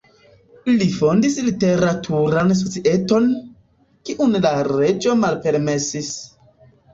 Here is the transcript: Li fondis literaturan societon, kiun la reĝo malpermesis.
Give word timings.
Li 0.75 0.85
fondis 0.93 1.35
literaturan 1.49 2.53
societon, 2.61 3.27
kiun 4.09 4.35
la 4.47 4.55
reĝo 4.71 5.15
malpermesis. 5.21 6.11